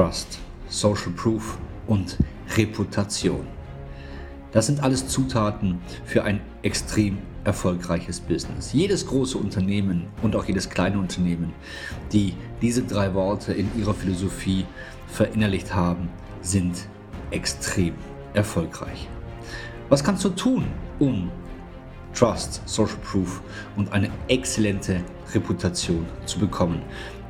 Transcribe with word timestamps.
Trust, 0.00 0.38
Social 0.70 1.12
Proof 1.14 1.58
und 1.86 2.16
Reputation. 2.56 3.46
Das 4.50 4.64
sind 4.64 4.82
alles 4.82 5.06
Zutaten 5.06 5.78
für 6.06 6.24
ein 6.24 6.40
extrem 6.62 7.18
erfolgreiches 7.44 8.18
Business. 8.18 8.72
Jedes 8.72 9.06
große 9.06 9.36
Unternehmen 9.36 10.06
und 10.22 10.34
auch 10.36 10.46
jedes 10.46 10.70
kleine 10.70 10.98
Unternehmen, 10.98 11.52
die 12.14 12.32
diese 12.62 12.82
drei 12.82 13.12
Worte 13.12 13.52
in 13.52 13.68
ihrer 13.78 13.92
Philosophie 13.92 14.64
verinnerlicht 15.06 15.74
haben, 15.74 16.08
sind 16.40 16.86
extrem 17.30 17.92
erfolgreich. 18.32 19.06
Was 19.90 20.02
kannst 20.02 20.24
du 20.24 20.30
tun, 20.30 20.64
um 20.98 21.30
Trust, 22.14 22.62
Social 22.64 22.96
Proof 23.04 23.42
und 23.76 23.92
eine 23.92 24.08
exzellente 24.28 25.02
Reputation 25.34 26.06
zu 26.24 26.38
bekommen? 26.38 26.80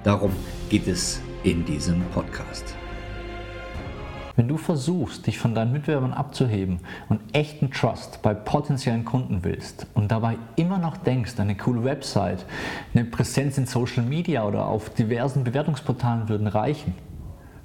Darum 0.05 0.30
geht 0.68 0.87
es 0.87 1.21
in 1.43 1.65
diesem 1.65 2.03
Podcast. 2.13 2.75
Wenn 4.37 4.48
du 4.48 4.57
versuchst, 4.57 5.27
dich 5.27 5.39
von 5.39 5.55
deinen 5.55 5.73
Mitbewerbern 5.73 6.12
abzuheben 6.12 6.81
und 7.09 7.21
echten 7.33 7.71
Trust 7.71 8.23
bei 8.23 8.33
potenziellen 8.35 9.05
Kunden 9.05 9.43
willst 9.43 9.87
und 9.95 10.11
dabei 10.11 10.37
immer 10.57 10.79
noch 10.79 10.97
denkst, 10.97 11.39
eine 11.39 11.57
coole 11.57 11.84
Website, 11.84 12.47
eine 12.95 13.05
Präsenz 13.05 13.59
in 13.59 13.67
Social 13.67 14.03
Media 14.03 14.45
oder 14.47 14.67
auf 14.67 14.91
diversen 14.91 15.45
Bewertungsportalen 15.45 16.29
würden 16.29 16.47
reichen, 16.47 16.95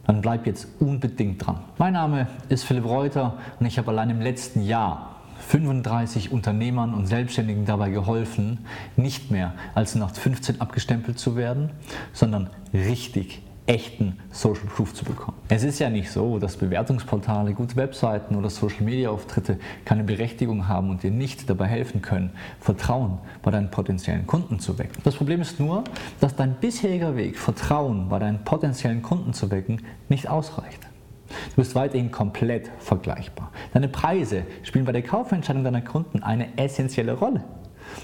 dann 0.06 0.22
bleib 0.22 0.48
jetzt 0.48 0.68
unbedingt 0.80 1.46
dran. 1.46 1.60
Mein 1.78 1.94
Name 1.94 2.28
ist 2.50 2.64
Philipp 2.64 2.86
Reuter 2.86 3.38
und 3.60 3.66
ich 3.66 3.78
habe 3.78 3.92
allein 3.92 4.10
im 4.10 4.22
letzten 4.22 4.64
Jahr 4.64 5.16
35 5.48 6.32
Unternehmern 6.32 6.94
und 6.94 7.08
Selbstständigen 7.08 7.66
dabei 7.66 7.90
geholfen, 7.90 8.66
nicht 8.96 9.32
mehr 9.32 9.54
als 9.76 9.96
nach 9.96 10.14
15 10.14 10.62
abgestempelt 10.62 11.20
zu 11.20 11.36
werden, 11.36 11.72
sondern 12.14 12.50
richtig 12.74 13.42
echten 13.68 14.20
Social 14.32 14.68
Proof 14.68 14.94
zu 14.94 15.06
bekommen. 15.06 15.38
Es 15.50 15.64
ist 15.64 15.80
ja 15.80 15.90
nicht 15.90 16.12
so, 16.12 16.38
dass 16.40 16.58
Bewertungsportale, 16.58 17.54
gute 17.54 17.76
Webseiten 17.76 18.36
oder 18.36 18.50
Social 18.50 18.84
Media 18.84 19.10
Auftritte 19.10 19.60
keine 19.86 20.04
Berechtigung 20.04 20.68
haben 20.68 20.90
und 20.90 21.04
dir 21.04 21.12
nicht 21.12 21.50
dabei 21.50 21.66
helfen 21.66 22.02
können, 22.02 22.32
Vertrauen 22.60 23.18
bei 23.42 23.52
deinen 23.52 23.72
potenziellen 23.72 24.28
Kunden 24.28 24.60
zu 24.60 24.78
wecken. 24.78 25.02
Das 25.04 25.16
Problem 25.16 25.42
ist 25.42 25.60
nur, 25.60 25.84
dass 26.20 26.36
dein 26.36 26.56
bisheriger 26.56 27.16
Weg, 27.16 27.38
Vertrauen 27.38 28.10
bei 28.10 28.20
deinen 28.20 28.44
potenziellen 28.44 29.02
Kunden 29.02 29.34
zu 29.34 29.50
wecken, 29.50 29.82
nicht 30.10 30.30
ausreicht. 30.30 30.82
Du 31.28 31.56
bist 31.56 31.74
weiterhin 31.74 32.12
komplett 32.12 32.70
vergleichbar. 32.80 33.52
Deine 33.74 33.88
Preise 33.88 34.44
spielen 34.64 34.86
bei 34.86 34.92
der 34.92 35.02
Kaufentscheidung 35.02 35.64
deiner 35.64 35.82
Kunden 35.82 36.22
eine 36.22 36.58
essentielle 36.58 37.14
Rolle. 37.14 37.44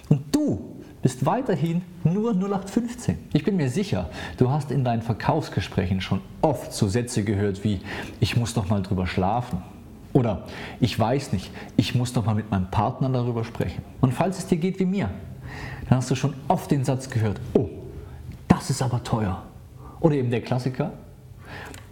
Und 0.10 0.36
du 0.36 0.81
bist 1.02 1.26
weiterhin 1.26 1.82
nur 2.04 2.32
0815. 2.34 3.18
Ich 3.34 3.44
bin 3.44 3.56
mir 3.56 3.70
sicher, 3.70 4.10
du 4.38 4.50
hast 4.50 4.72
in 4.72 4.84
deinen 4.84 5.02
Verkaufsgesprächen 5.02 6.02
schon 6.02 6.22
oft 6.42 6.74
so 6.74 6.88
Sätze 6.88 7.24
gehört 7.24 7.64
wie 7.64 7.82
ich 8.20 8.38
muss 8.38 8.54
doch 8.54 8.70
mal 8.70 8.82
drüber 8.82 9.08
schlafen. 9.08 9.62
Oder 10.14 10.44
ich 10.80 10.98
weiß 10.98 11.32
nicht, 11.32 11.52
ich 11.78 11.96
muss 11.96 12.14
doch 12.14 12.26
mal 12.26 12.36
mit 12.36 12.52
meinem 12.52 12.70
Partner 12.70 13.10
darüber 13.10 13.44
sprechen. 13.44 13.82
Und 14.02 14.14
falls 14.14 14.38
es 14.40 14.48
dir 14.48 14.58
geht 14.58 14.80
wie 14.80 14.86
mir, 14.86 15.10
dann 15.88 15.98
hast 15.98 16.12
du 16.12 16.16
schon 16.16 16.34
oft 16.48 16.70
den 16.70 16.84
Satz 16.84 17.10
gehört, 17.10 17.40
oh, 17.54 17.70
das 18.48 18.70
ist 18.70 18.82
aber 18.82 19.04
teuer. 19.04 19.44
Oder 20.02 20.16
eben 20.16 20.30
der 20.30 20.42
Klassiker, 20.42 20.94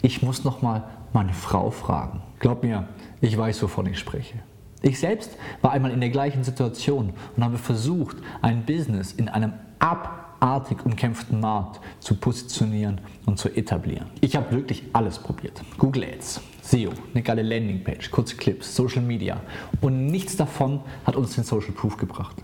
ich 0.01 0.21
muss 0.21 0.43
noch 0.43 0.61
mal 0.61 0.83
meine 1.13 1.33
Frau 1.33 1.71
fragen. 1.71 2.21
Glaub 2.39 2.63
mir, 2.63 2.87
ich 3.21 3.37
weiß, 3.37 3.61
wovon 3.63 3.87
ich 3.87 3.99
spreche. 3.99 4.35
Ich 4.81 4.99
selbst 4.99 5.35
war 5.61 5.71
einmal 5.71 5.91
in 5.91 5.99
der 5.99 6.09
gleichen 6.09 6.43
Situation 6.43 7.13
und 7.35 7.43
habe 7.43 7.57
versucht, 7.57 8.17
ein 8.41 8.65
Business 8.65 9.11
in 9.11 9.27
einem 9.27 9.53
abartig 9.79 10.85
umkämpften 10.85 11.39
Markt 11.39 11.81
zu 11.99 12.15
positionieren 12.15 13.01
und 13.25 13.37
zu 13.37 13.49
etablieren. 13.49 14.07
Ich 14.21 14.37
habe 14.37 14.51
wirklich 14.51 14.83
alles 14.93 15.19
probiert. 15.19 15.61
Google 15.77 16.05
Ads, 16.05 16.41
SEO, 16.61 16.91
eine 17.13 17.23
geile 17.23 17.41
Landingpage, 17.41 18.09
kurze 18.09 18.37
Clips, 18.37 18.73
Social 18.73 19.01
Media 19.01 19.41
und 19.81 20.05
nichts 20.07 20.37
davon 20.37 20.79
hat 21.05 21.17
uns 21.17 21.35
den 21.35 21.43
Social 21.43 21.73
Proof 21.73 21.97
gebracht. 21.97 22.37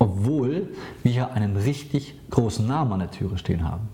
Obwohl 0.00 0.74
wir 1.04 1.32
einen 1.32 1.56
richtig 1.56 2.14
großen 2.30 2.66
Namen 2.66 2.92
an 2.92 3.00
der 3.00 3.10
Türe 3.10 3.38
stehen 3.38 3.64
haben. 3.64 3.88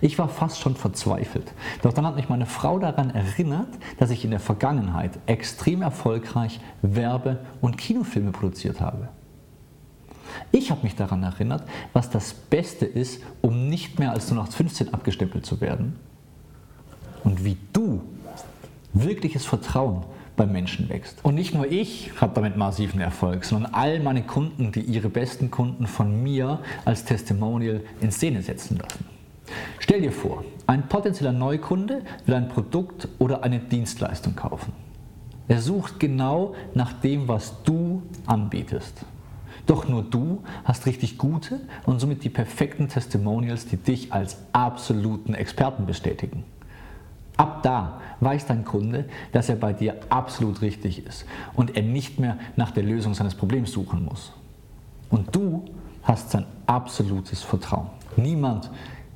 Ich 0.00 0.18
war 0.18 0.28
fast 0.28 0.60
schon 0.60 0.76
verzweifelt. 0.76 1.52
Doch 1.82 1.92
dann 1.92 2.06
hat 2.06 2.16
mich 2.16 2.28
meine 2.28 2.46
Frau 2.46 2.78
daran 2.78 3.10
erinnert, 3.10 3.68
dass 3.98 4.10
ich 4.10 4.24
in 4.24 4.30
der 4.30 4.40
Vergangenheit 4.40 5.18
extrem 5.26 5.82
erfolgreich 5.82 6.60
Werbe- 6.82 7.40
und 7.60 7.78
Kinofilme 7.78 8.32
produziert 8.32 8.80
habe. 8.80 9.08
Ich 10.52 10.70
habe 10.70 10.82
mich 10.82 10.96
daran 10.96 11.22
erinnert, 11.22 11.62
was 11.92 12.10
das 12.10 12.34
Beste 12.34 12.86
ist, 12.86 13.22
um 13.40 13.68
nicht 13.68 13.98
mehr 13.98 14.12
als 14.12 14.30
0815 14.30 14.92
abgestempelt 14.92 15.46
zu 15.46 15.60
werden. 15.60 15.96
Und 17.22 17.44
wie 17.44 17.56
du 17.72 18.02
wirkliches 18.92 19.44
Vertrauen 19.44 20.04
beim 20.36 20.52
Menschen 20.52 20.88
wächst. 20.88 21.24
Und 21.24 21.36
nicht 21.36 21.54
nur 21.54 21.70
ich 21.70 22.10
habe 22.20 22.34
damit 22.34 22.56
massiven 22.56 23.00
Erfolg, 23.00 23.44
sondern 23.44 23.72
all 23.72 24.00
meine 24.00 24.22
Kunden, 24.22 24.72
die 24.72 24.80
ihre 24.80 25.08
besten 25.08 25.50
Kunden 25.50 25.86
von 25.86 26.22
mir 26.22 26.60
als 26.84 27.04
Testimonial 27.04 27.82
in 28.00 28.10
Szene 28.10 28.42
setzen 28.42 28.78
lassen. 28.78 29.13
Stell 29.78 30.00
dir 30.00 30.12
vor, 30.12 30.44
ein 30.66 30.88
potenzieller 30.88 31.32
Neukunde 31.32 32.02
will 32.26 32.34
ein 32.34 32.48
Produkt 32.48 33.08
oder 33.18 33.44
eine 33.44 33.60
Dienstleistung 33.60 34.34
kaufen. 34.34 34.72
Er 35.46 35.60
sucht 35.60 36.00
genau 36.00 36.54
nach 36.74 36.92
dem, 36.94 37.28
was 37.28 37.62
du 37.64 38.02
anbietest. 38.26 39.04
Doch 39.66 39.88
nur 39.88 40.02
du 40.02 40.42
hast 40.64 40.86
richtig 40.86 41.18
gute 41.18 41.60
und 41.86 42.00
somit 42.00 42.24
die 42.24 42.30
perfekten 42.30 42.88
Testimonials, 42.88 43.66
die 43.66 43.76
dich 43.76 44.12
als 44.12 44.38
absoluten 44.52 45.34
Experten 45.34 45.86
bestätigen. 45.86 46.44
Ab 47.36 47.62
da 47.62 48.00
weiß 48.20 48.46
dein 48.46 48.64
Kunde, 48.64 49.06
dass 49.32 49.48
er 49.48 49.56
bei 49.56 49.72
dir 49.72 49.96
absolut 50.08 50.62
richtig 50.62 51.04
ist 51.04 51.26
und 51.54 51.76
er 51.76 51.82
nicht 51.82 52.18
mehr 52.20 52.38
nach 52.56 52.70
der 52.70 52.84
Lösung 52.84 53.14
seines 53.14 53.34
Problems 53.34 53.72
suchen 53.72 54.04
muss. 54.04 54.32
Und 55.10 55.34
du 55.34 55.64
hast 56.02 56.30
sein 56.30 56.46
absolutes 56.66 57.42
Vertrauen. 57.42 57.88
Niemand 58.16 58.70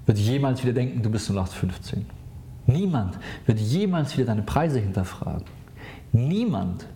wird 0.09 0.19
jemals 0.19 0.63
wieder 0.65 0.73
denken, 0.73 1.03
du 1.03 1.11
bist 1.11 1.31
0815. 1.31 2.07
Niemand 2.67 3.19
wird 3.47 3.61
jemals 3.61 4.17
wieder 4.17 4.27
deine 4.27 4.43
Preise 4.43 4.81
hinterfragen. 4.81 5.45
Niemand 6.13 6.87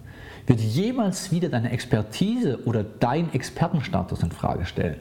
wird 0.47 0.61
jemals 0.61 1.31
wieder 1.31 1.51
deine 1.51 1.71
Expertise 1.71 2.65
oder 2.65 2.83
deinen 2.83 3.33
Expertenstatus 3.33 4.23
in 4.23 4.33
Frage 4.33 4.65
stellen. 4.65 4.97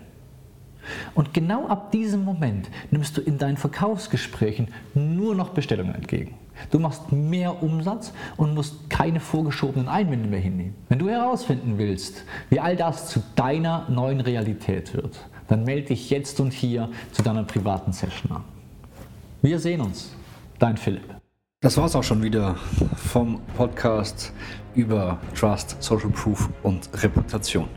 Und 1.13 1.33
genau 1.33 1.67
ab 1.67 1.91
diesem 1.91 2.25
Moment 2.25 2.69
nimmst 2.89 3.15
du 3.15 3.21
in 3.21 3.37
deinen 3.37 3.57
Verkaufsgesprächen 3.57 4.67
nur 4.93 5.33
noch 5.33 5.49
Bestellungen 5.49 5.95
entgegen. 5.95 6.35
Du 6.69 6.79
machst 6.79 7.11
mehr 7.11 7.63
Umsatz 7.63 8.13
und 8.35 8.53
musst 8.53 8.89
keine 8.89 9.19
vorgeschobenen 9.19 9.87
Einwände 9.87 10.27
mehr 10.27 10.39
hinnehmen. 10.39 10.75
Wenn 10.89 10.99
du 10.99 11.07
herausfinden 11.09 11.77
willst, 11.77 12.23
wie 12.49 12.59
all 12.59 12.75
das 12.75 13.07
zu 13.07 13.23
deiner 13.35 13.89
neuen 13.89 14.19
Realität 14.19 14.93
wird, 14.93 15.17
dann 15.51 15.65
melde 15.65 15.87
dich 15.87 16.09
jetzt 16.09 16.39
und 16.39 16.53
hier 16.53 16.89
zu 17.11 17.21
deiner 17.21 17.43
privaten 17.43 17.91
Session 17.91 18.31
an. 18.31 18.43
Wir 19.41 19.59
sehen 19.59 19.81
uns. 19.81 20.15
Dein 20.59 20.77
Philipp. 20.77 21.03
Das 21.61 21.75
war 21.75 21.85
es 21.85 21.95
auch 21.95 22.03
schon 22.03 22.23
wieder 22.23 22.55
vom 22.95 23.41
Podcast 23.57 24.31
über 24.75 25.19
Trust, 25.35 25.75
Social 25.83 26.09
Proof 26.09 26.49
und 26.63 26.89
Reputation. 27.03 27.67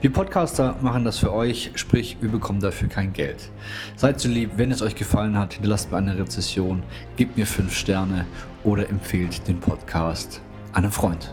Wir 0.00 0.12
Podcaster 0.12 0.76
machen 0.80 1.04
das 1.04 1.18
für 1.18 1.32
euch, 1.32 1.72
sprich, 1.74 2.16
wir 2.20 2.30
bekommen 2.30 2.60
dafür 2.60 2.88
kein 2.88 3.12
Geld. 3.12 3.50
Seid 3.96 4.20
so 4.20 4.28
lieb, 4.28 4.52
wenn 4.56 4.70
es 4.70 4.80
euch 4.80 4.94
gefallen 4.94 5.36
hat, 5.36 5.54
hinterlasst 5.54 5.90
mir 5.90 5.98
eine 5.98 6.16
Rezession, 6.16 6.84
gebt 7.16 7.36
mir 7.36 7.46
5 7.46 7.74
Sterne 7.74 8.26
oder 8.62 8.88
empfehlt 8.88 9.48
den 9.48 9.58
Podcast 9.58 10.40
einem 10.72 10.92
Freund. 10.92 11.32